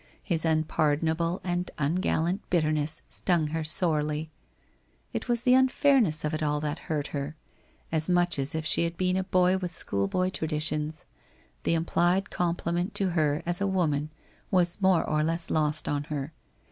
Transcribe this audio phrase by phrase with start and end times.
[0.23, 4.31] His unpardonable and ungallant bitterness stung her sorely.
[5.13, 7.35] It was the un fairness of it all that hurt her,
[7.91, 11.05] as much if she had been a boy with schoolboy traditions.
[11.65, 14.09] The implied compliment to her as a woman
[14.49, 16.33] was more or less lost on her.